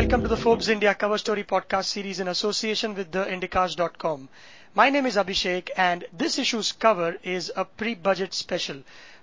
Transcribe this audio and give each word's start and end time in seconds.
welcome 0.00 0.22
to 0.22 0.28
the 0.28 0.36
Forbes 0.36 0.70
India 0.70 0.94
Cover 0.94 1.18
Story 1.18 1.44
podcast 1.44 1.84
series 1.84 2.20
in 2.20 2.28
association 2.28 2.94
with 2.94 3.12
theindicast.com. 3.12 4.30
My 4.74 4.88
name 4.88 5.04
is 5.04 5.16
Abhishek 5.16 5.68
and 5.76 6.06
this 6.10 6.38
issue's 6.38 6.72
cover 6.72 7.16
is 7.22 7.52
a 7.54 7.66
pre-budget 7.66 8.32
special 8.32 8.78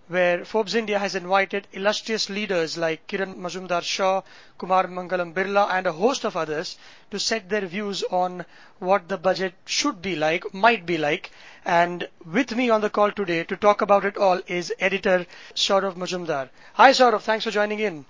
where 0.07 0.45
Forbes 0.45 0.75
India 0.75 0.99
has 0.99 1.15
invited 1.15 1.67
illustrious 1.73 2.29
leaders 2.29 2.77
like 2.77 3.07
Kiran 3.07 3.37
Mazumdar 3.37 3.81
Shaw, 3.81 4.21
Kumar 4.59 4.83
Mangalam 4.83 5.33
Birla 5.33 5.67
and 5.71 5.87
a 5.87 5.91
host 5.91 6.25
of 6.25 6.37
others 6.37 6.77
to 7.09 7.17
set 7.17 7.49
their 7.49 7.65
views 7.65 8.03
on 8.11 8.45
what 8.77 9.07
the 9.07 9.17
budget 9.17 9.55
should 9.65 9.99
be 9.99 10.15
like, 10.15 10.53
might 10.53 10.85
be 10.85 10.99
like. 10.99 11.31
And 11.65 12.07
with 12.23 12.55
me 12.55 12.69
on 12.69 12.81
the 12.81 12.91
call 12.91 13.11
today 13.11 13.43
to 13.45 13.57
talk 13.57 13.81
about 13.81 14.05
it 14.05 14.15
all 14.15 14.41
is 14.45 14.71
editor 14.79 15.25
Saurav 15.55 15.95
Mazumdar. 15.95 16.49
Hi 16.73 16.91
Saurav, 16.91 17.21
thanks 17.21 17.45
for 17.45 17.51
joining 17.51 17.79
in. 17.79 18.05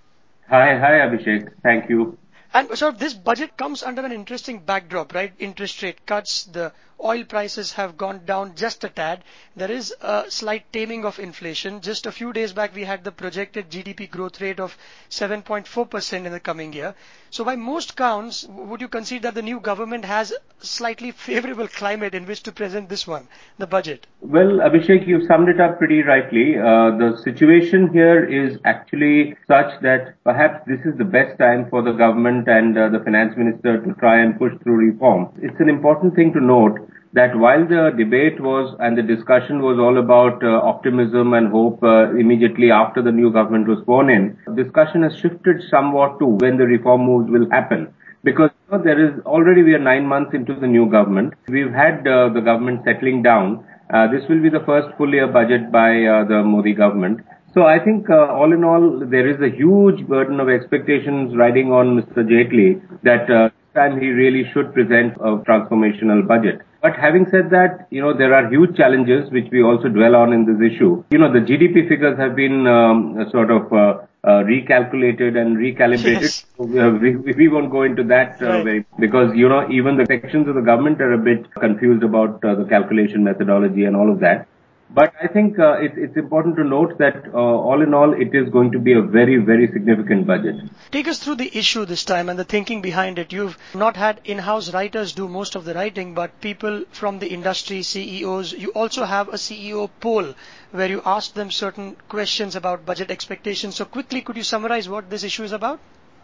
Hi, 0.49 0.77
hi 0.77 0.95
Abhishek. 1.07 1.53
Thank 1.63 1.89
you. 1.89 2.17
And 2.53 2.77
so 2.77 2.91
this 2.91 3.13
budget 3.13 3.57
comes 3.57 3.83
under 3.83 4.05
an 4.05 4.11
interesting 4.11 4.59
backdrop, 4.59 5.13
right? 5.13 5.33
Interest 5.37 5.81
rate 5.83 6.05
cuts, 6.05 6.43
the 6.45 6.71
oil 7.03 7.23
prices 7.25 7.73
have 7.73 7.97
gone 7.97 8.25
down 8.25 8.55
just 8.55 8.83
a 8.83 8.89
tad. 8.89 9.23
There 9.55 9.69
is 9.71 9.93
a 10.01 10.25
slight 10.29 10.71
taming 10.73 11.05
of 11.05 11.19
inflation. 11.19 11.81
Just 11.81 12.05
a 12.05 12.11
few 12.11 12.33
days 12.33 12.53
back, 12.53 12.73
we 12.73 12.85
had 12.85 13.03
the 13.03 13.11
projected 13.11 13.69
GDP 13.69 14.09
growth 14.09 14.41
rate 14.41 14.59
of 14.59 14.77
7.4% 15.09 16.25
in 16.25 16.31
the 16.31 16.39
coming 16.39 16.73
year. 16.73 16.95
So 17.29 17.43
by 17.43 17.55
most 17.55 17.95
counts, 17.95 18.45
would 18.49 18.81
you 18.81 18.87
concede 18.87 19.23
that 19.23 19.35
the 19.35 19.41
new 19.41 19.59
government 19.59 20.05
has 20.05 20.33
slightly 20.59 21.11
favorable 21.11 21.67
climate 21.67 22.15
in 22.15 22.25
which 22.25 22.43
to 22.43 22.51
present 22.51 22.89
this 22.89 23.05
one, 23.05 23.27
the 23.57 23.67
budget? 23.67 24.07
Well, 24.21 24.59
Abhishek, 24.59 25.05
you've 25.07 25.27
summed 25.27 25.49
it 25.49 25.59
up 25.59 25.77
pretty 25.77 26.01
rightly. 26.03 26.57
Uh, 26.57 26.97
the 26.97 27.19
situation 27.23 27.91
here 27.91 28.23
is 28.23 28.57
actually 28.65 29.35
such 29.47 29.81
that 29.81 30.15
perhaps 30.23 30.65
this 30.67 30.79
is 30.85 30.97
the 30.97 31.05
best 31.05 31.37
time 31.37 31.69
for 31.69 31.81
the 31.81 31.91
government 31.91 32.47
and 32.47 32.77
uh, 32.77 32.89
the 32.89 32.99
finance 32.99 33.35
minister 33.37 33.81
to 33.81 33.93
try 33.95 34.21
and 34.21 34.37
push 34.37 34.53
through 34.63 34.77
reform. 34.77 35.29
It's 35.41 35.59
an 35.59 35.69
important 35.69 36.15
thing 36.15 36.33
to 36.33 36.41
note 36.41 36.79
that 37.13 37.35
while 37.37 37.65
the 37.65 37.91
debate 37.97 38.39
was 38.39 38.75
and 38.79 38.97
the 38.97 39.01
discussion 39.01 39.61
was 39.61 39.79
all 39.79 39.97
about 39.97 40.43
uh, 40.43 40.59
optimism 40.61 41.33
and 41.33 41.47
hope 41.51 41.81
uh, 41.83 42.11
immediately 42.15 42.71
after 42.71 43.01
the 43.01 43.11
new 43.11 43.31
government 43.31 43.67
was 43.67 43.79
sworn 43.85 44.09
in, 44.09 44.37
the 44.47 44.63
discussion 44.63 45.03
has 45.03 45.15
shifted 45.17 45.61
somewhat 45.69 46.19
to 46.19 46.25
when 46.25 46.57
the 46.57 46.65
reform 46.65 47.01
moves 47.01 47.29
will 47.29 47.49
happen. 47.49 47.93
Because 48.23 48.51
you 48.69 48.77
know, 48.77 48.83
there 48.83 48.99
is 48.99 49.19
already 49.25 49.63
we 49.63 49.73
are 49.73 49.79
nine 49.79 50.05
months 50.05 50.33
into 50.33 50.53
the 50.53 50.67
new 50.67 50.89
government. 50.89 51.33
We've 51.47 51.71
had 51.71 52.07
uh, 52.07 52.29
the 52.29 52.41
government 52.41 52.81
settling 52.83 53.23
down. 53.23 53.65
Uh, 53.93 54.07
this 54.11 54.27
will 54.27 54.41
be 54.41 54.49
the 54.49 54.63
first 54.65 54.89
full 54.97 55.13
year 55.13 55.27
budget 55.27 55.71
by 55.71 56.03
uh, 56.03 56.25
the 56.25 56.43
Modi 56.43 56.73
government. 56.73 57.21
So 57.53 57.63
I 57.63 57.79
think 57.79 58.09
uh, 58.09 58.27
all 58.27 58.51
in 58.51 58.63
all, 58.63 58.99
there 58.99 59.27
is 59.27 59.39
a 59.41 59.55
huge 59.55 60.05
burden 60.07 60.39
of 60.39 60.49
expectations 60.49 61.35
riding 61.35 61.71
on 61.71 62.01
Mr. 62.01 62.27
Jaitley 62.27 62.81
that 63.03 63.27
this 63.27 63.73
time 63.73 63.99
he 63.99 64.07
really 64.09 64.43
should 64.51 64.73
present 64.73 65.15
a 65.15 65.37
transformational 65.47 66.27
budget. 66.27 66.61
But 66.81 66.95
having 66.95 67.25
said 67.31 67.49
that, 67.51 67.87
you 67.89 68.01
know, 68.01 68.15
there 68.15 68.33
are 68.33 68.49
huge 68.49 68.75
challenges 68.77 69.31
which 69.31 69.47
we 69.51 69.63
also 69.63 69.87
dwell 69.87 70.15
on 70.15 70.33
in 70.33 70.45
this 70.45 70.71
issue. 70.71 71.03
You 71.09 71.17
know, 71.17 71.31
the 71.31 71.39
GDP 71.39 71.87
figures 71.89 72.17
have 72.17 72.35
been 72.35 72.67
um, 72.67 73.25
sort 73.31 73.49
of 73.49 73.71
uh, 73.73 73.99
uh, 74.23 74.43
recalculated 74.43 75.37
and 75.39 75.57
recalibrated. 75.57 76.21
Yes. 76.21 76.45
So, 76.57 76.63
uh, 76.63 76.91
we, 76.91 77.15
we 77.15 77.47
won't 77.47 77.71
go 77.71 77.83
into 77.83 78.03
that 78.05 78.41
uh, 78.41 78.45
Right. 78.45 78.63
very, 78.63 78.85
because, 78.99 79.35
you 79.35 79.49
know, 79.49 79.67
even 79.71 79.97
the 79.97 80.05
sections 80.05 80.47
of 80.47 80.55
the 80.55 80.61
government 80.61 81.01
are 81.01 81.13
a 81.13 81.17
bit 81.17 81.51
confused 81.55 82.03
about 82.03 82.43
uh, 82.43 82.55
the 82.55 82.65
calculation 82.65 83.23
methodology 83.23 83.85
and 83.85 83.95
all 83.95 84.11
of 84.11 84.19
that. 84.19 84.47
But 84.89 85.13
I 85.21 85.27
think 85.27 85.59
uh, 85.59 85.73
it, 85.81 85.91
it's 85.97 86.15
important 86.15 86.55
to 86.55 86.63
note 86.63 86.97
that 86.97 87.27
uh, 87.33 87.37
all 87.37 87.81
in 87.81 87.93
all, 87.93 88.13
it 88.13 88.33
is 88.33 88.49
going 88.49 88.71
to 88.71 88.79
be 88.79 88.93
a 88.93 89.01
very, 89.01 89.37
very 89.37 89.67
significant 89.67 90.25
budget. 90.25 90.55
Take 90.91 91.09
us 91.09 91.19
through 91.19 91.35
the 91.35 91.57
issue 91.57 91.85
this 91.85 92.05
time 92.05 92.29
and 92.29 92.39
the 92.39 92.45
thinking 92.45 92.81
behind 92.81 93.19
it. 93.19 93.33
You've 93.33 93.57
not 93.73 93.97
had 93.97 94.21
in-house 94.23 94.73
writers 94.73 95.11
do 95.11 95.27
most 95.27 95.55
of 95.55 95.65
the 95.65 95.73
writing, 95.73 96.13
but 96.13 96.39
people 96.39 96.85
from 96.91 97.19
the 97.19 97.27
industry, 97.27 97.83
CEOs. 97.83 98.53
You 98.53 98.69
also 98.69 99.03
have 99.03 99.27
a 99.27 99.33
CEO 99.33 99.89
poll 99.99 100.33
where 100.71 100.87
you 100.87 101.01
ask 101.05 101.33
them 101.33 101.51
certain 101.51 101.97
questions 102.07 102.55
about 102.55 102.85
budget 102.85 103.11
expectations. 103.11 103.75
So 103.75 103.83
quickly, 103.83 104.21
could 104.21 104.37
you 104.37 104.43
summarize 104.43 104.87
what 104.87 105.09
this 105.09 105.23
issue 105.23 105.43
is 105.43 105.51
about? 105.51 105.79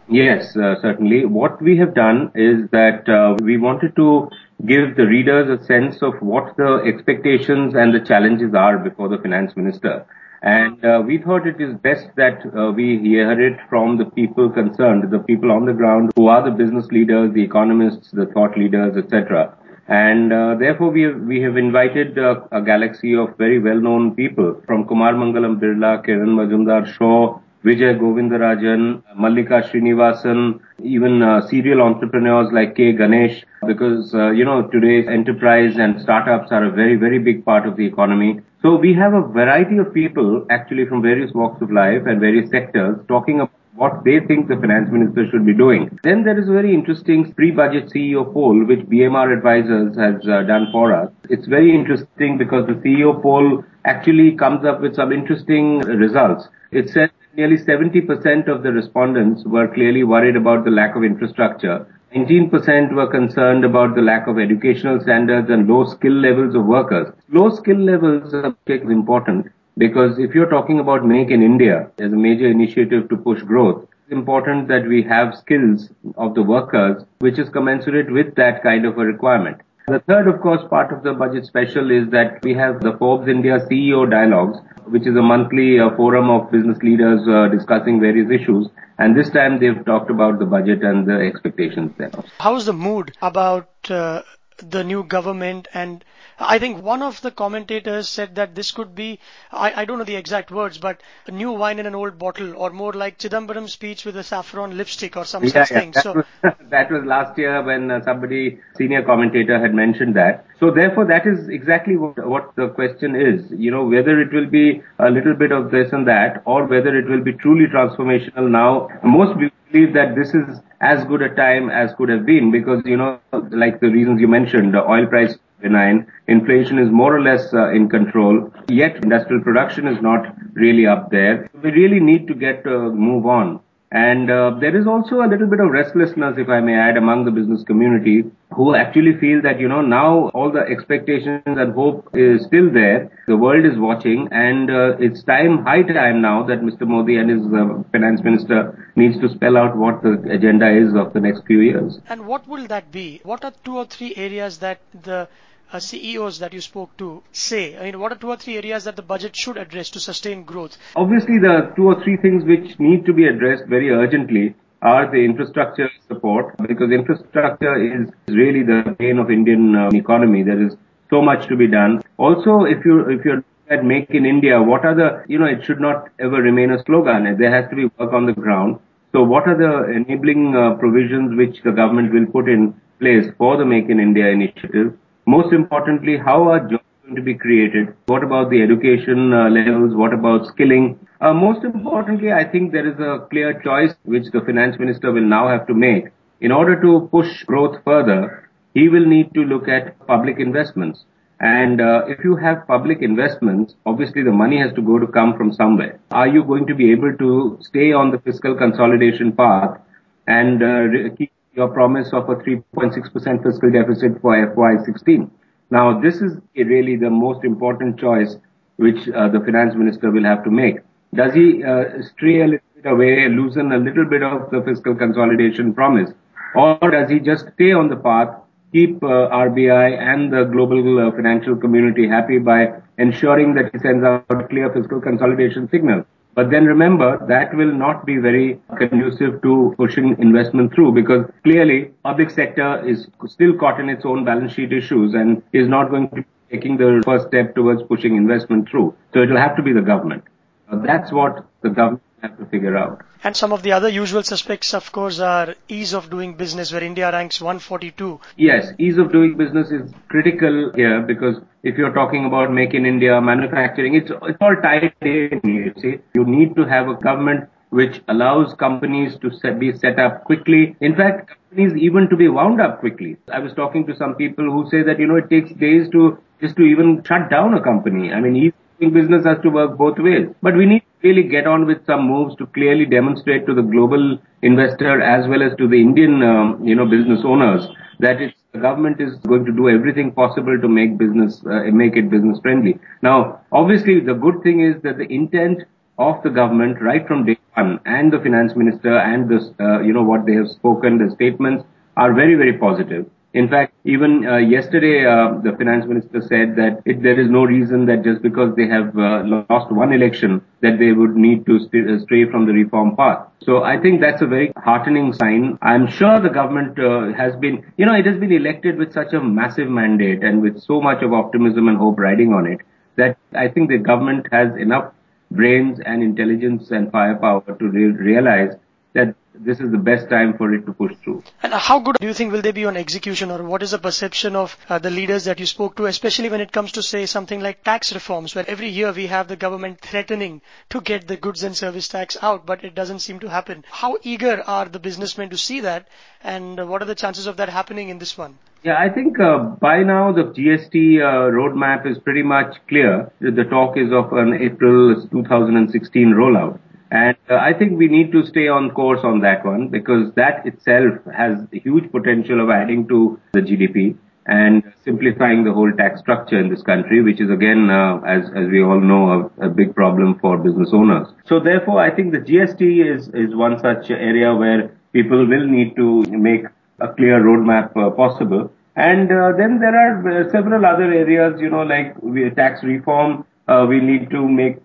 Yes, 0.08 0.56
uh, 0.56 0.74
certainly. 0.82 1.24
What 1.24 1.60
we 1.62 1.78
have 1.78 1.94
done 1.94 2.30
is 2.34 2.68
that 2.72 3.08
uh, 3.08 3.36
we 3.42 3.56
wanted 3.56 3.96
to 3.96 4.28
give 4.66 4.96
the 4.96 5.06
readers 5.06 5.48
a 5.48 5.64
sense 5.64 6.02
of 6.02 6.14
what 6.20 6.56
the 6.56 6.82
expectations 6.86 7.74
and 7.74 7.94
the 7.94 8.00
challenges 8.00 8.54
are 8.54 8.78
before 8.78 9.08
the 9.08 9.18
finance 9.18 9.56
minister. 9.56 10.06
And 10.42 10.84
uh, 10.84 11.02
we 11.04 11.18
thought 11.18 11.46
it 11.46 11.60
is 11.60 11.74
best 11.76 12.08
that 12.16 12.44
uh, 12.54 12.70
we 12.72 12.98
hear 12.98 13.32
it 13.40 13.58
from 13.70 13.96
the 13.96 14.04
people 14.04 14.50
concerned, 14.50 15.10
the 15.10 15.18
people 15.18 15.50
on 15.50 15.64
the 15.64 15.72
ground 15.72 16.12
who 16.16 16.28
are 16.28 16.44
the 16.44 16.50
business 16.50 16.86
leaders, 16.88 17.32
the 17.32 17.42
economists, 17.42 18.10
the 18.10 18.26
thought 18.26 18.56
leaders, 18.58 18.94
etc. 18.96 19.56
And 19.88 20.32
uh, 20.32 20.56
therefore, 20.58 20.90
we 20.90 21.02
have, 21.02 21.20
we 21.20 21.40
have 21.42 21.56
invited 21.56 22.18
uh, 22.18 22.40
a 22.52 22.60
galaxy 22.60 23.14
of 23.14 23.36
very 23.38 23.58
well-known 23.58 24.14
people 24.14 24.60
from 24.66 24.86
Kumar 24.86 25.14
Mangalam 25.14 25.60
Birla, 25.60 26.04
Kiran 26.06 26.34
Majumdar 26.36 26.86
Shaw, 26.94 27.38
Vijay 27.64 27.98
Govindarajan, 27.98 29.02
Mallika 29.18 29.62
Srinivasan, 29.66 30.60
even 30.82 31.22
uh, 31.22 31.46
serial 31.48 31.80
entrepreneurs 31.80 32.52
like 32.52 32.76
K. 32.76 32.92
Ganesh, 32.92 33.42
because, 33.66 34.14
uh, 34.14 34.30
you 34.32 34.44
know, 34.44 34.68
today's 34.68 35.08
enterprise 35.08 35.74
and 35.78 35.98
startups 36.02 36.52
are 36.52 36.64
a 36.64 36.70
very, 36.70 36.96
very 36.96 37.18
big 37.18 37.42
part 37.42 37.66
of 37.66 37.76
the 37.78 37.86
economy. 37.86 38.40
So 38.60 38.76
we 38.76 38.92
have 38.94 39.14
a 39.14 39.22
variety 39.22 39.78
of 39.78 39.94
people 39.94 40.46
actually 40.50 40.84
from 40.84 41.00
various 41.00 41.32
walks 41.32 41.62
of 41.62 41.70
life 41.70 42.02
and 42.06 42.20
various 42.20 42.50
sectors 42.50 42.98
talking 43.08 43.40
about 43.40 43.50
what 43.76 44.04
they 44.04 44.20
think 44.20 44.48
the 44.48 44.56
finance 44.56 44.90
minister 44.92 45.26
should 45.30 45.46
be 45.46 45.54
doing. 45.54 45.98
Then 46.04 46.22
there 46.22 46.38
is 46.38 46.48
a 46.48 46.52
very 46.52 46.74
interesting 46.74 47.32
pre-budget 47.32 47.88
CEO 47.88 48.30
poll 48.32 48.64
which 48.66 48.80
BMR 48.80 49.36
Advisors 49.36 49.96
has 49.96 50.16
uh, 50.28 50.42
done 50.42 50.68
for 50.70 50.92
us. 50.92 51.10
It's 51.30 51.46
very 51.46 51.74
interesting 51.74 52.38
because 52.38 52.66
the 52.66 52.74
CEO 52.74 53.20
poll 53.20 53.64
actually 53.84 54.36
comes 54.36 54.64
up 54.64 54.80
with 54.80 54.94
some 54.94 55.12
interesting 55.12 55.80
results. 55.80 56.46
It 56.70 56.90
says 56.90 57.10
nearly 57.36 57.56
70% 57.56 58.48
of 58.48 58.62
the 58.62 58.72
respondents 58.72 59.44
were 59.44 59.66
clearly 59.66 60.04
worried 60.04 60.36
about 60.36 60.64
the 60.64 60.70
lack 60.70 60.94
of 60.94 61.04
infrastructure. 61.04 61.86
19% 62.14 62.94
were 62.94 63.08
concerned 63.08 63.64
about 63.64 63.96
the 63.96 64.02
lack 64.02 64.28
of 64.28 64.38
educational 64.38 65.00
standards 65.00 65.50
and 65.50 65.66
low 65.68 65.84
skill 65.84 66.12
levels 66.12 66.54
of 66.54 66.64
workers. 66.64 67.12
Low 67.30 67.50
skill 67.50 67.78
levels 67.78 68.32
are 68.32 68.54
important 68.68 69.50
because 69.76 70.18
if 70.18 70.32
you're 70.34 70.48
talking 70.48 70.78
about 70.78 71.04
Make 71.04 71.30
in 71.30 71.42
India 71.42 71.90
as 71.98 72.12
a 72.12 72.16
major 72.16 72.46
initiative 72.46 73.08
to 73.08 73.16
push 73.16 73.42
growth, 73.42 73.82
it's 74.04 74.12
important 74.12 74.68
that 74.68 74.86
we 74.86 75.02
have 75.02 75.34
skills 75.34 75.90
of 76.16 76.34
the 76.34 76.42
workers 76.42 77.02
which 77.18 77.38
is 77.38 77.48
commensurate 77.48 78.12
with 78.12 78.36
that 78.36 78.62
kind 78.62 78.86
of 78.86 78.96
a 78.96 79.04
requirement. 79.04 79.60
The 79.86 80.00
third, 80.00 80.28
of 80.28 80.40
course, 80.40 80.62
part 80.70 80.92
of 80.92 81.02
the 81.02 81.12
budget 81.12 81.44
special 81.44 81.90
is 81.90 82.08
that 82.10 82.42
we 82.42 82.54
have 82.54 82.80
the 82.80 82.96
Forbes 82.96 83.28
India 83.28 83.58
CEO 83.68 84.08
Dialogues, 84.08 84.58
which 84.86 85.06
is 85.06 85.16
a 85.16 85.22
monthly 85.22 85.78
uh, 85.78 85.94
forum 85.96 86.30
of 86.30 86.50
business 86.50 86.78
leaders 86.82 87.20
uh, 87.28 87.48
discussing 87.48 88.00
various 88.00 88.30
issues. 88.30 88.68
And 88.98 89.16
this 89.16 89.30
time 89.30 89.58
they've 89.58 89.84
talked 89.84 90.10
about 90.10 90.38
the 90.38 90.46
budget 90.46 90.82
and 90.82 91.06
the 91.06 91.14
expectations 91.14 91.92
there. 91.98 92.12
How's 92.38 92.66
the 92.66 92.72
mood 92.72 93.12
about 93.22 93.68
uh, 93.90 94.22
the 94.58 94.84
new 94.84 95.04
government? 95.04 95.68
And 95.74 96.04
I 96.38 96.58
think 96.58 96.82
one 96.82 97.02
of 97.02 97.20
the 97.20 97.30
commentators 97.30 98.08
said 98.08 98.34
that 98.34 98.54
this 98.54 98.70
could 98.70 98.94
be, 98.94 99.20
I, 99.52 99.82
I 99.82 99.84
don't 99.84 99.98
know 99.98 100.04
the 100.04 100.16
exact 100.16 100.50
words, 100.50 100.78
but 100.78 101.00
a 101.26 101.30
new 101.30 101.52
wine 101.52 101.78
in 101.78 101.86
an 101.86 101.94
old 101.94 102.18
bottle, 102.18 102.56
or 102.56 102.70
more 102.70 102.92
like 102.92 103.18
Chidambaram's 103.18 103.72
speech 103.72 104.04
with 104.04 104.16
a 104.16 104.24
saffron 104.24 104.76
lipstick 104.76 105.16
or 105.16 105.24
some 105.24 105.48
such 105.48 105.68
thing. 105.68 105.92
That, 105.92 106.02
So, 106.02 106.12
was, 106.14 106.24
that 106.70 106.90
was 106.90 107.04
last 107.04 107.38
year 107.38 107.62
when 107.62 107.90
uh, 107.90 108.02
somebody, 108.04 108.58
senior 108.76 109.02
commentator 109.02 109.58
had 109.58 109.74
mentioned 109.74 110.16
that. 110.16 110.46
So 110.60 110.70
therefore 110.70 111.04
that 111.06 111.26
is 111.26 111.48
exactly 111.48 111.96
what, 111.96 112.26
what 112.26 112.54
the 112.56 112.68
question 112.68 113.14
is. 113.14 113.44
You 113.50 113.70
know, 113.70 113.84
whether 113.84 114.20
it 114.20 114.32
will 114.32 114.48
be 114.48 114.82
a 114.98 115.10
little 115.10 115.34
bit 115.34 115.52
of 115.52 115.70
this 115.70 115.92
and 115.92 116.06
that 116.08 116.42
or 116.46 116.66
whether 116.66 116.96
it 116.96 117.08
will 117.08 117.22
be 117.22 117.32
truly 117.32 117.66
transformational 117.66 118.50
now. 118.50 118.88
Most 119.02 119.38
people 119.38 119.56
believe 119.70 119.94
that 119.94 120.14
this 120.14 120.28
is 120.34 120.60
as 120.80 121.04
good 121.04 121.22
a 121.22 121.34
time 121.34 121.70
as 121.70 121.94
could 121.94 122.08
have 122.08 122.24
been 122.24 122.50
because, 122.50 122.82
you 122.84 122.96
know, 122.96 123.20
like 123.50 123.80
the 123.80 123.88
reasons 123.88 124.20
you 124.20 124.28
mentioned, 124.28 124.74
the 124.74 124.82
oil 124.88 125.06
price 125.06 125.36
benign. 125.64 126.06
Inflation 126.28 126.78
is 126.78 126.90
more 126.90 127.16
or 127.16 127.22
less 127.22 127.52
uh, 127.52 127.70
in 127.72 127.88
control. 127.88 128.52
Yet 128.68 129.02
industrial 129.02 129.42
production 129.42 129.88
is 129.88 130.00
not 130.00 130.34
really 130.54 130.86
up 130.86 131.10
there. 131.10 131.50
We 131.62 131.70
really 131.70 132.00
need 132.00 132.28
to 132.28 132.34
get 132.34 132.66
uh, 132.66 132.90
move 133.08 133.26
on. 133.26 133.60
And 133.94 134.28
uh, 134.28 134.56
there 134.60 134.76
is 134.76 134.88
also 134.88 135.22
a 135.22 135.28
little 135.32 135.46
bit 135.46 135.60
of 135.60 135.70
restlessness, 135.70 136.34
if 136.36 136.48
I 136.48 136.58
may 136.60 136.74
add, 136.74 136.96
among 136.96 137.26
the 137.26 137.30
business 137.30 137.62
community 137.62 138.24
who 138.52 138.74
actually 138.74 139.16
feel 139.20 139.40
that, 139.42 139.60
you 139.60 139.68
know, 139.68 139.82
now 139.82 140.30
all 140.30 140.50
the 140.50 140.64
expectations 140.74 141.42
and 141.46 141.72
hope 141.74 142.08
is 142.12 142.44
still 142.44 142.72
there. 142.72 142.98
The 143.28 143.36
world 143.36 143.64
is 143.64 143.78
watching 143.78 144.28
and 144.32 144.68
uh, 144.68 144.96
it's 144.98 145.22
time, 145.22 145.62
high 145.62 145.82
time 145.82 146.20
now 146.20 146.42
that 146.42 146.62
Mr. 146.62 146.88
Modi 146.88 147.16
and 147.18 147.30
his 147.30 147.46
uh, 147.46 147.84
finance 147.92 148.20
minister 148.24 148.90
needs 148.96 149.16
to 149.20 149.28
spell 149.28 149.56
out 149.56 149.76
what 149.76 150.02
the 150.02 150.14
agenda 150.28 150.68
is 150.76 150.96
of 150.96 151.12
the 151.12 151.20
next 151.20 151.46
few 151.46 151.60
years. 151.60 152.00
and 152.08 152.26
what 152.26 152.48
will 152.48 152.66
that 152.66 152.90
be? 152.90 153.20
What 153.22 153.44
are 153.44 153.52
two 153.64 153.76
or 153.76 153.86
three 153.86 154.12
areas 154.16 154.58
that 154.58 154.80
the 155.04 155.28
uh, 155.72 155.80
CEOs 155.80 156.38
that 156.38 156.52
you 156.52 156.60
spoke 156.60 156.96
to 156.98 157.22
say? 157.32 157.76
I 157.76 157.84
mean, 157.84 158.00
what 158.00 158.12
are 158.12 158.16
two 158.16 158.30
or 158.30 158.36
three 158.36 158.56
areas 158.56 158.84
that 158.84 158.96
the 158.96 159.02
budget 159.02 159.36
should 159.36 159.56
address 159.56 159.90
to 159.90 160.00
sustain 160.00 160.44
growth? 160.44 160.76
Obviously, 160.96 161.38
the 161.38 161.72
two 161.76 161.86
or 161.86 162.02
three 162.02 162.16
things 162.16 162.44
which 162.44 162.78
need 162.78 163.04
to 163.06 163.12
be 163.12 163.26
addressed 163.26 163.66
very 163.66 163.90
urgently 163.90 164.54
are 164.82 165.10
the 165.10 165.24
infrastructure 165.24 165.88
support 166.08 166.54
because 166.68 166.90
infrastructure 166.90 167.74
is 167.76 168.08
really 168.28 168.62
the 168.62 168.94
pain 168.98 169.18
of 169.18 169.30
Indian 169.30 169.74
uh, 169.74 169.90
economy. 169.94 170.42
There 170.42 170.62
is 170.62 170.76
so 171.10 171.22
much 171.22 171.48
to 171.48 171.56
be 171.56 171.66
done. 171.66 172.02
Also, 172.18 172.64
if 172.64 172.84
you 172.84 173.08
if 173.08 173.24
you're 173.24 173.42
at 173.70 173.84
Make 173.84 174.10
in 174.10 174.26
India, 174.26 174.62
what 174.62 174.84
are 174.84 174.94
the 174.94 175.24
you 175.26 175.38
know 175.38 175.46
it 175.46 175.64
should 175.64 175.80
not 175.80 176.10
ever 176.18 176.42
remain 176.42 176.70
a 176.70 176.82
slogan. 176.84 177.36
There 177.38 177.54
has 177.54 177.68
to 177.70 177.76
be 177.76 177.84
work 177.98 178.12
on 178.12 178.26
the 178.26 178.32
ground. 178.32 178.78
So, 179.12 179.22
what 179.22 179.46
are 179.46 179.56
the 179.56 179.92
enabling 179.92 180.56
uh, 180.56 180.74
provisions 180.74 181.36
which 181.36 181.62
the 181.62 181.70
government 181.70 182.12
will 182.12 182.26
put 182.26 182.48
in 182.48 182.74
place 182.98 183.26
for 183.38 183.56
the 183.56 183.64
Make 183.64 183.88
in 183.88 184.00
India 184.00 184.28
initiative? 184.28 184.98
Most 185.26 185.52
importantly, 185.52 186.18
how 186.18 186.48
are 186.50 186.60
jobs 186.60 186.84
going 187.02 187.16
to 187.16 187.22
be 187.22 187.34
created? 187.34 187.94
What 188.06 188.22
about 188.22 188.50
the 188.50 188.62
education 188.62 189.32
uh, 189.32 189.48
levels? 189.48 189.94
What 189.94 190.12
about 190.12 190.46
skilling? 190.46 190.98
Uh, 191.20 191.32
most 191.32 191.64
importantly, 191.64 192.30
I 192.32 192.44
think 192.44 192.72
there 192.72 192.86
is 192.86 192.98
a 192.98 193.26
clear 193.30 193.58
choice 193.62 193.94
which 194.04 194.30
the 194.32 194.42
finance 194.42 194.78
minister 194.78 195.12
will 195.12 195.24
now 195.26 195.48
have 195.48 195.66
to 195.68 195.74
make. 195.74 196.08
In 196.40 196.52
order 196.52 196.80
to 196.82 197.08
push 197.10 197.42
growth 197.44 197.76
further, 197.84 198.50
he 198.74 198.88
will 198.88 199.06
need 199.06 199.32
to 199.34 199.40
look 199.40 199.66
at 199.66 199.98
public 200.06 200.38
investments. 200.38 201.04
And 201.40 201.80
uh, 201.80 202.02
if 202.06 202.22
you 202.22 202.36
have 202.36 202.66
public 202.66 203.00
investments, 203.00 203.74
obviously 203.86 204.22
the 204.22 204.30
money 204.30 204.58
has 204.58 204.72
to 204.74 204.82
go 204.82 204.98
to 204.98 205.06
come 205.06 205.36
from 205.36 205.52
somewhere. 205.52 206.00
Are 206.10 206.28
you 206.28 206.44
going 206.44 206.66
to 206.66 206.74
be 206.74 206.92
able 206.92 207.16
to 207.16 207.58
stay 207.62 207.92
on 207.92 208.10
the 208.10 208.18
fiscal 208.18 208.54
consolidation 208.54 209.32
path 209.32 209.78
and 210.26 210.62
uh, 210.62 211.14
keep 211.16 211.32
your 211.54 211.68
promise 211.68 212.12
of 212.12 212.28
a 212.28 212.36
3.6% 212.36 213.42
fiscal 213.42 213.70
deficit 213.70 214.20
for 214.20 214.54
FY16? 214.54 215.30
Now, 215.70 216.00
this 216.00 216.16
is 216.16 216.32
really 216.56 216.96
the 216.96 217.10
most 217.10 217.44
important 217.44 217.98
choice 217.98 218.36
which 218.76 219.08
uh, 219.08 219.28
the 219.28 219.40
finance 219.40 219.74
minister 219.74 220.10
will 220.10 220.24
have 220.24 220.44
to 220.44 220.50
make. 220.50 220.78
Does 221.14 221.32
he 221.32 221.62
uh, 221.62 221.84
stray 222.12 222.40
a 222.40 222.46
little 222.46 222.68
bit 222.74 222.86
away, 222.86 223.28
loosen 223.28 223.72
a 223.72 223.78
little 223.78 224.04
bit 224.04 224.22
of 224.22 224.50
the 224.50 224.62
fiscal 224.62 224.94
consolidation 224.94 225.72
promise? 225.72 226.10
Or 226.54 226.78
does 226.90 227.10
he 227.10 227.20
just 227.20 227.46
stay 227.54 227.72
on 227.72 227.88
the 227.88 227.96
path, 227.96 228.28
keep 228.72 229.02
uh, 229.02 229.30
RBI 229.30 229.98
and 229.98 230.32
the 230.32 230.44
global 230.44 230.98
uh, 230.98 231.12
financial 231.12 231.56
community 231.56 232.08
happy 232.08 232.38
by 232.38 232.72
ensuring 232.98 233.54
that 233.54 233.70
he 233.72 233.78
sends 233.78 234.04
out 234.04 234.24
a 234.30 234.46
clear 234.48 234.72
fiscal 234.72 235.00
consolidation 235.00 235.68
signal? 235.70 236.04
But 236.34 236.50
then 236.50 236.64
remember, 236.64 237.24
that 237.28 237.54
will 237.54 237.72
not 237.72 238.04
be 238.04 238.16
very 238.18 238.60
conducive 238.76 239.40
to 239.42 239.74
pushing 239.78 240.16
investment 240.18 240.74
through 240.74 240.92
because 240.92 241.30
clearly 241.44 241.92
public 242.02 242.30
sector 242.30 242.84
is 242.86 243.06
still 243.26 243.56
caught 243.56 243.78
in 243.78 243.88
its 243.88 244.04
own 244.04 244.24
balance 244.24 244.52
sheet 244.52 244.72
issues 244.72 245.14
and 245.14 245.42
is 245.52 245.68
not 245.68 245.90
going 245.90 246.08
to 246.08 246.16
be 246.16 246.24
taking 246.50 246.76
the 246.76 247.02
first 247.04 247.28
step 247.28 247.54
towards 247.54 247.82
pushing 247.84 248.16
investment 248.16 248.68
through. 248.68 248.94
So 249.12 249.22
it 249.22 249.30
will 249.30 249.38
have 249.38 249.56
to 249.56 249.62
be 249.62 249.72
the 249.72 249.80
government. 249.80 250.24
That's 250.72 251.12
what 251.12 251.44
the 251.62 251.70
government 251.70 252.02
have 252.24 252.38
to 252.38 252.46
figure 252.46 252.76
out. 252.76 253.02
And 253.22 253.36
some 253.36 253.52
of 253.52 253.62
the 253.62 253.72
other 253.72 253.88
usual 253.88 254.22
suspects, 254.22 254.74
of 254.74 254.90
course, 254.92 255.18
are 255.20 255.54
ease 255.68 255.92
of 255.94 256.10
doing 256.10 256.34
business, 256.34 256.72
where 256.72 256.82
India 256.82 257.10
ranks 257.12 257.40
142. 257.40 258.20
Yes, 258.36 258.72
ease 258.78 258.98
of 258.98 259.12
doing 259.12 259.36
business 259.36 259.70
is 259.70 259.92
critical 260.08 260.72
here 260.74 261.02
because 261.02 261.36
if 261.62 261.76
you're 261.78 261.94
talking 261.94 262.26
about 262.26 262.52
make 262.52 262.74
in 262.74 262.86
India, 262.86 263.20
manufacturing, 263.20 263.94
it's, 263.94 264.10
it's 264.22 264.38
all 264.40 264.56
tied 264.62 264.92
in. 265.02 265.40
You 265.44 265.72
see, 265.80 265.94
you 266.14 266.24
need 266.24 266.56
to 266.56 266.64
have 266.64 266.88
a 266.88 266.94
government 266.94 267.48
which 267.70 268.00
allows 268.08 268.54
companies 268.54 269.16
to 269.20 269.30
set, 269.38 269.58
be 269.58 269.76
set 269.76 269.98
up 269.98 270.24
quickly. 270.24 270.76
In 270.80 270.94
fact, 270.94 271.30
companies 271.48 271.72
even 271.76 272.08
to 272.08 272.16
be 272.16 272.28
wound 272.28 272.60
up 272.60 272.80
quickly. 272.80 273.16
I 273.32 273.40
was 273.40 273.52
talking 273.54 273.86
to 273.86 273.96
some 273.96 274.14
people 274.14 274.44
who 274.44 274.68
say 274.70 274.82
that, 274.84 275.00
you 275.00 275.08
know, 275.08 275.16
it 275.16 275.28
takes 275.28 275.50
days 275.58 275.88
to 275.90 276.18
just 276.40 276.56
to 276.56 276.62
even 276.62 277.02
shut 277.04 277.30
down 277.30 277.54
a 277.54 277.62
company. 277.62 278.12
I 278.12 278.20
mean, 278.20 278.52
business 278.92 279.24
has 279.24 279.38
to 279.42 279.50
work 279.50 279.76
both 279.76 279.98
ways. 279.98 280.28
But 280.42 280.56
we 280.56 280.66
need 280.66 280.80
to 280.80 281.08
really 281.08 281.22
get 281.22 281.46
on 281.46 281.66
with 281.66 281.84
some 281.86 282.08
moves 282.08 282.36
to 282.36 282.46
clearly 282.46 282.86
demonstrate 282.86 283.46
to 283.46 283.54
the 283.54 283.62
global 283.62 284.18
investor 284.42 285.00
as 285.00 285.26
well 285.28 285.42
as 285.42 285.56
to 285.58 285.68
the 285.68 285.80
Indian, 285.80 286.22
um, 286.22 286.60
you 286.66 286.74
know, 286.74 286.86
business 286.86 287.20
owners 287.24 287.66
that 288.00 288.20
it's, 288.20 288.34
the 288.52 288.60
government 288.60 289.00
is 289.00 289.14
going 289.26 289.44
to 289.44 289.52
do 289.52 289.68
everything 289.68 290.12
possible 290.12 290.60
to 290.60 290.68
make 290.68 290.96
business, 290.96 291.42
uh, 291.46 291.64
make 291.72 291.96
it 291.96 292.08
business 292.08 292.38
friendly. 292.40 292.78
Now, 293.02 293.40
obviously, 293.50 294.00
the 294.00 294.14
good 294.14 294.42
thing 294.42 294.60
is 294.60 294.80
that 294.82 294.98
the 294.98 295.12
intent 295.12 295.64
of 295.98 296.22
the 296.22 296.30
government 296.30 296.80
right 296.80 297.06
from 297.06 297.24
day 297.24 297.36
one 297.54 297.80
and 297.84 298.12
the 298.12 298.18
finance 298.18 298.54
minister 298.54 298.96
and 298.98 299.28
the, 299.28 299.54
uh, 299.60 299.80
you 299.80 299.92
know, 299.92 300.02
what 300.02 300.26
they 300.26 300.34
have 300.34 300.48
spoken, 300.48 300.98
the 300.98 301.12
statements 301.14 301.64
are 301.96 302.12
very, 302.14 302.34
very 302.34 302.56
positive. 302.58 303.06
In 303.34 303.48
fact, 303.48 303.74
even 303.84 304.26
uh, 304.26 304.36
yesterday, 304.36 305.04
uh, 305.04 305.40
the 305.42 305.52
finance 305.58 305.84
minister 305.86 306.22
said 306.22 306.56
that 306.56 306.80
it, 306.86 307.02
there 307.02 307.20
is 307.20 307.28
no 307.28 307.44
reason 307.44 307.84
that 307.86 308.04
just 308.04 308.22
because 308.22 308.54
they 308.56 308.66
have 308.68 308.96
uh, 308.96 309.22
lost 309.26 309.72
one 309.72 309.92
election, 309.92 310.40
that 310.62 310.78
they 310.78 310.92
would 310.92 311.16
need 311.16 311.44
to 311.46 311.58
st- 311.58 311.90
uh, 311.90 311.98
stray 312.00 312.24
from 312.30 312.46
the 312.46 312.52
reform 312.52 312.96
path. 312.96 313.18
So 313.42 313.64
I 313.64 313.78
think 313.80 314.00
that's 314.00 314.22
a 314.22 314.26
very 314.26 314.52
heartening 314.56 315.12
sign. 315.12 315.58
I'm 315.62 315.86
sure 315.88 316.20
the 316.20 316.30
government 316.30 316.78
uh, 316.78 317.12
has 317.12 317.34
been, 317.36 317.64
you 317.76 317.86
know, 317.86 317.94
it 317.94 318.06
has 318.06 318.18
been 318.18 318.32
elected 318.32 318.78
with 318.78 318.92
such 318.92 319.12
a 319.12 319.20
massive 319.20 319.68
mandate 319.68 320.22
and 320.22 320.40
with 320.40 320.60
so 320.62 320.80
much 320.80 321.02
of 321.02 321.12
optimism 321.12 321.68
and 321.68 321.76
hope 321.76 321.98
riding 321.98 322.32
on 322.32 322.46
it 322.46 322.60
that 322.96 323.18
I 323.34 323.48
think 323.48 323.68
the 323.68 323.78
government 323.78 324.26
has 324.32 324.54
enough 324.56 324.92
brains 325.30 325.80
and 325.84 326.02
intelligence 326.02 326.70
and 326.70 326.90
firepower 326.92 327.42
to 327.58 327.68
re- 327.68 327.86
realize 327.86 328.54
that 328.94 329.14
this 329.34 329.58
is 329.58 329.72
the 329.72 329.78
best 329.78 330.08
time 330.08 330.36
for 330.36 330.52
it 330.54 330.64
to 330.66 330.72
push 330.72 330.94
through. 331.02 331.22
And 331.42 331.52
how 331.52 331.80
good 331.80 331.96
do 332.00 332.06
you 332.06 332.14
think 332.14 332.32
will 332.32 332.42
they 332.42 332.52
be 332.52 332.64
on 332.64 332.76
execution 332.76 333.30
or 333.30 333.42
what 333.42 333.62
is 333.62 333.72
the 333.72 333.78
perception 333.78 334.36
of 334.36 334.56
uh, 334.68 334.78
the 334.78 334.90
leaders 334.90 335.24
that 335.24 335.40
you 335.40 335.46
spoke 335.46 335.76
to, 335.76 335.86
especially 335.86 336.28
when 336.28 336.40
it 336.40 336.52
comes 336.52 336.72
to 336.72 336.82
say 336.82 337.06
something 337.06 337.40
like 337.40 337.64
tax 337.64 337.92
reforms, 337.92 338.34
where 338.34 338.48
every 338.48 338.68
year 338.68 338.92
we 338.92 339.06
have 339.06 339.28
the 339.28 339.36
government 339.36 339.80
threatening 339.80 340.40
to 340.70 340.80
get 340.80 341.08
the 341.08 341.16
goods 341.16 341.42
and 341.42 341.56
service 341.56 341.88
tax 341.88 342.16
out, 342.22 342.46
but 342.46 342.64
it 342.64 342.74
doesn't 342.74 343.00
seem 343.00 343.18
to 343.20 343.28
happen. 343.28 343.64
How 343.70 343.98
eager 344.02 344.42
are 344.46 344.66
the 344.66 344.78
businessmen 344.78 345.30
to 345.30 345.38
see 345.38 345.60
that 345.60 345.88
and 346.22 346.68
what 346.68 346.82
are 346.82 346.86
the 346.86 346.94
chances 346.94 347.26
of 347.26 347.36
that 347.38 347.48
happening 347.48 347.88
in 347.88 347.98
this 347.98 348.16
one? 348.16 348.38
Yeah, 348.62 348.78
I 348.78 348.88
think 348.88 349.20
uh, 349.20 349.38
by 349.60 349.82
now 349.82 350.12
the 350.12 350.22
GST 350.22 350.98
uh, 350.98 351.30
roadmap 351.30 351.86
is 351.86 351.98
pretty 351.98 352.22
much 352.22 352.56
clear. 352.66 353.12
The 353.20 353.44
talk 353.44 353.76
is 353.76 353.92
of 353.92 354.14
an 354.14 354.32
April 354.40 355.06
2016 355.10 356.14
rollout. 356.14 356.58
And 356.94 357.16
uh, 357.28 357.34
I 357.34 357.52
think 357.52 357.76
we 357.76 357.88
need 357.88 358.12
to 358.12 358.24
stay 358.24 358.46
on 358.46 358.70
course 358.70 359.00
on 359.02 359.18
that 359.22 359.44
one 359.44 359.66
because 359.66 360.12
that 360.14 360.46
itself 360.46 360.94
has 361.12 361.38
huge 361.50 361.90
potential 361.90 362.40
of 362.40 362.50
adding 362.50 362.86
to 362.86 363.18
the 363.32 363.40
GDP 363.40 363.96
and 364.26 364.62
simplifying 364.84 365.42
the 365.42 365.52
whole 365.52 365.72
tax 365.72 365.98
structure 365.98 366.38
in 366.38 366.48
this 366.48 366.62
country, 366.62 367.02
which 367.02 367.20
is 367.20 367.30
again, 367.30 367.68
uh, 367.68 367.98
as, 368.06 368.26
as 368.36 368.46
we 368.48 368.62
all 368.62 368.80
know, 368.80 369.32
a, 369.40 369.46
a, 369.46 369.50
big 369.50 369.74
problem 369.74 370.20
for 370.20 370.38
business 370.38 370.70
owners. 370.72 371.08
So 371.26 371.40
therefore, 371.40 371.80
I 371.80 371.90
think 371.90 372.12
the 372.12 372.20
GST 372.20 372.62
is, 372.96 373.08
is 373.08 373.34
one 373.34 373.58
such 373.58 373.90
area 373.90 374.32
where 374.32 374.70
people 374.92 375.26
will 375.26 375.46
need 375.46 375.74
to 375.74 376.02
make 376.04 376.44
a 376.78 376.88
clear 376.94 377.20
roadmap 377.20 377.76
uh, 377.76 377.90
possible. 377.90 378.52
And 378.76 379.10
uh, 379.10 379.32
then 379.36 379.58
there 379.58 379.74
are 379.74 380.26
uh, 380.26 380.30
several 380.30 380.64
other 380.64 380.92
areas, 380.92 381.40
you 381.40 381.50
know, 381.50 381.62
like 381.62 381.96
tax 382.36 382.62
reform. 382.62 383.26
Uh, 383.48 383.66
we 383.68 383.80
need 383.80 384.10
to 384.10 384.26
make 384.28 384.63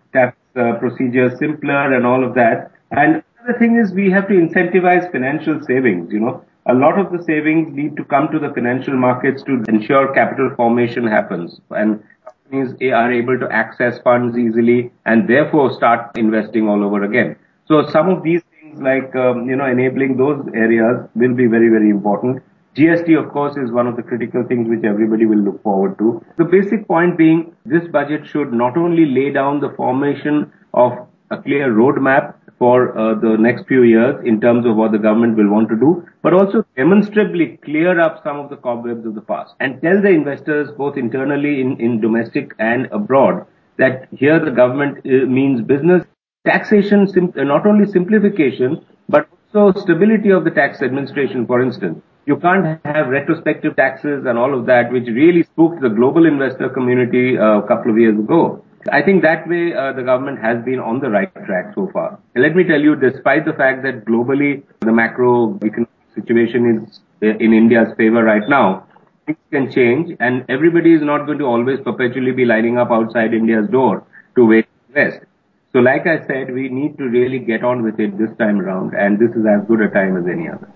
uh, 0.60 0.78
procedures 0.80 1.40
simpler 1.40 1.94
and 1.96 2.06
all 2.06 2.24
of 2.24 2.36
that. 2.36 2.72
And 2.92 3.24
the 3.48 3.54
thing 3.58 3.78
is 3.78 3.94
we 3.94 4.12
have 4.12 4.28
to 4.28 4.34
incentivize 4.34 5.12
financial 5.12 5.62
savings, 5.62 6.12
you 6.12 6.20
know. 6.20 6.44
A 6.66 6.74
lot 6.74 7.00
of 7.00 7.12
the 7.12 7.24
savings 7.24 7.74
need 7.74 7.96
to 7.98 8.04
come 8.04 8.28
to 8.32 8.38
the 8.38 8.54
financial 8.54 8.96
markets 8.96 9.42
to 9.44 9.64
ensure 9.68 10.14
capital 10.14 10.52
formation 10.56 11.08
happens 11.08 11.60
and 11.72 12.04
companies 12.24 12.76
are 12.94 13.12
able 13.12 13.40
to 13.40 13.48
access 13.52 14.00
funds 14.00 14.38
easily 14.38 14.92
and 15.06 15.28
therefore 15.28 15.74
start 15.74 16.16
investing 16.16 16.68
all 16.68 16.84
over 16.84 17.04
again. 17.04 17.36
So 17.68 17.88
some 17.90 18.10
of 18.10 18.24
these 18.24 18.42
things 18.60 18.80
like, 18.82 19.16
um, 19.16 19.50
you 19.50 19.56
know, 19.56 19.66
enabling 19.66 20.18
those 20.18 20.46
areas 20.54 21.08
will 21.16 21.34
be 21.34 21.48
very, 21.48 21.70
very 21.70 21.90
important. 21.90 22.44
GST, 22.76 23.18
of 23.18 23.32
course, 23.32 23.58
is 23.58 23.72
one 23.72 23.88
of 23.88 23.96
the 23.96 24.04
critical 24.04 24.44
things 24.44 24.70
which 24.70 24.84
everybody 24.84 25.26
will 25.26 25.40
look 25.40 25.62
forward 25.64 25.98
to. 25.98 26.24
The 26.38 26.46
basic 26.46 26.88
point 26.88 27.18
being 27.18 27.56
this 27.70 27.88
budget 27.88 28.26
should 28.26 28.52
not 28.52 28.78
only 28.78 29.06
lay 29.06 29.32
down 29.32 29.60
the 29.60 29.70
formation 29.72 30.52
of 30.74 30.92
a 31.32 31.42
clear 31.42 31.72
roadmap 31.72 32.34
for 32.58 32.98
uh, 32.98 33.16
the 33.16 33.38
next 33.38 33.66
few 33.68 33.84
years 33.84 34.16
in 34.26 34.42
terms 34.42 34.66
of 34.66 34.76
what 34.76 34.92
the 34.92 34.98
government 34.98 35.38
will 35.38 35.50
want 35.50 35.70
to 35.70 35.76
do, 35.78 36.06
but 36.22 36.34
also 36.34 36.66
demonstrably 36.76 37.58
clear 37.64 38.00
up 38.00 38.22
some 38.24 38.38
of 38.38 38.50
the 38.50 38.58
cobwebs 38.58 39.06
of 39.06 39.16
the 39.16 39.22
past 39.22 39.56
and 39.62 39.82
tell 39.82 40.02
the 40.02 40.10
investors 40.10 40.70
both 40.78 40.98
internally 40.98 41.62
in, 41.62 42.02
domestic 42.02 42.54
and 42.60 42.88
abroad 42.92 43.46
that 43.78 44.08
here 44.12 44.44
the 44.44 44.52
government 44.52 44.98
uh, 45.06 45.26
means 45.26 45.62
business 45.62 46.04
taxation, 46.46 47.08
not 47.36 47.66
only 47.66 47.90
simplification, 47.90 48.86
but 49.08 49.28
also 49.54 49.80
stability 49.80 50.30
of 50.30 50.44
the 50.44 50.52
tax 50.52 50.82
administration, 50.82 51.46
for 51.46 51.62
instance. 51.62 52.02
You 52.30 52.38
can't 52.38 52.80
have 52.86 53.08
retrospective 53.08 53.76
taxes 53.76 54.26
and 54.28 54.38
all 54.38 54.54
of 54.54 54.68
that, 54.68 54.92
which 54.92 55.08
really 55.08 55.42
spooked 55.42 55.82
the 55.82 55.90
global 55.90 56.28
investor 56.28 56.70
community 56.70 57.40
uh, 57.40 57.58
a 57.58 57.68
couple 57.68 57.90
of 57.90 57.98
years 57.98 58.20
ago. 58.20 58.64
I 58.92 59.02
think 59.02 59.24
that 59.24 59.50
way 59.50 59.74
uh, 59.74 59.94
the 59.94 60.04
government 60.04 60.38
has 60.40 60.64
been 60.64 60.80
on 60.80 61.00
the 61.00 61.10
right 61.10 61.34
track 61.48 61.74
so 61.74 61.90
far. 61.92 62.20
And 62.36 62.44
let 62.44 62.56
me 62.56 62.64
tell 62.66 62.80
you, 62.80 62.96
despite 62.96 63.46
the 63.46 63.54
fact 63.54 63.82
that 63.82 64.06
globally 64.06 64.62
the 64.82 64.94
macroeconomic 65.02 65.88
situation 66.14 66.70
is 66.76 67.00
uh, 67.24 67.36
in 67.40 67.52
India's 67.52 67.90
favor 67.98 68.24
right 68.24 68.48
now, 68.48 68.86
things 69.26 69.40
can 69.52 69.72
change 69.72 70.16
and 70.20 70.46
everybody 70.50 70.94
is 70.94 71.02
not 71.02 71.26
going 71.26 71.40
to 71.40 71.46
always 71.46 71.80
perpetually 71.84 72.32
be 72.32 72.46
lining 72.46 72.78
up 72.78 72.92
outside 72.92 73.34
India's 73.34 73.68
door 73.72 74.06
to 74.36 74.46
wait 74.46 74.68
invest. 74.90 75.26
So 75.74 75.80
like 75.80 76.06
I 76.06 76.28
said, 76.28 76.54
we 76.54 76.70
need 76.70 76.96
to 77.00 77.06
really 77.06 77.40
get 77.40 77.64
on 77.64 77.82
with 77.82 78.00
it 78.00 78.20
this 78.20 78.38
time 78.38 78.62
around 78.62 78.94
and 78.94 79.18
this 79.18 79.32
is 79.32 79.46
as 79.50 79.68
good 79.68 79.82
a 79.82 79.90
time 79.90 80.16
as 80.16 80.26
any 80.28 80.48
other. 80.48 80.70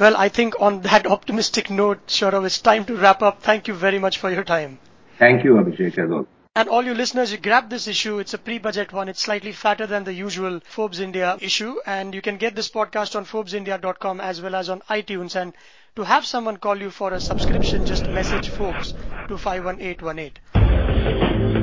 Well, 0.00 0.16
I 0.16 0.30
think 0.30 0.54
on 0.58 0.80
that 0.80 1.06
optimistic 1.06 1.68
note, 1.68 2.06
Saurav, 2.06 2.46
it's 2.46 2.58
time 2.58 2.86
to 2.86 2.96
wrap 2.96 3.20
up. 3.20 3.42
Thank 3.42 3.68
you 3.68 3.74
very 3.74 3.98
much 3.98 4.16
for 4.16 4.30
your 4.30 4.44
time. 4.44 4.78
Thank 5.18 5.44
you, 5.44 5.56
Abhishek, 5.56 5.98
as 5.98 6.10
always. 6.10 6.26
And 6.56 6.70
all 6.70 6.82
you 6.82 6.94
listeners, 6.94 7.32
you 7.32 7.38
grab 7.38 7.68
this 7.68 7.86
issue. 7.86 8.18
It's 8.18 8.32
a 8.32 8.38
pre-budget 8.38 8.94
one. 8.94 9.10
It's 9.10 9.20
slightly 9.20 9.52
fatter 9.52 9.86
than 9.86 10.04
the 10.04 10.14
usual 10.14 10.60
Forbes 10.64 11.00
India 11.00 11.36
issue. 11.42 11.76
And 11.86 12.14
you 12.14 12.22
can 12.22 12.38
get 12.38 12.56
this 12.56 12.70
podcast 12.70 13.14
on 13.14 13.26
ForbesIndia.com 13.26 14.22
as 14.22 14.40
well 14.40 14.54
as 14.54 14.70
on 14.70 14.80
iTunes. 14.88 15.36
And 15.36 15.52
to 15.96 16.02
have 16.02 16.24
someone 16.24 16.56
call 16.56 16.78
you 16.78 16.88
for 16.88 17.12
a 17.12 17.20
subscription, 17.20 17.84
just 17.84 18.06
message 18.06 18.48
Forbes 18.48 18.94
to 19.28 19.36
51818. 19.36 21.59